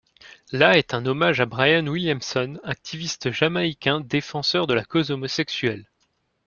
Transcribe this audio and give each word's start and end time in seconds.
La 0.51 0.79
est 0.79 0.95
un 0.95 1.05
hommage 1.05 1.41
à 1.41 1.45
Brian 1.45 1.85
Williamson, 1.85 2.59
activiste 2.63 3.29
jamaïcain 3.29 3.99
défenseur 4.01 4.65
de 4.65 4.73
la 4.73 4.83
cause 4.83 5.11
homosexuelle. 5.11 5.91